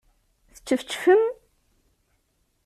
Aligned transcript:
Teččefčfem? 0.55 1.23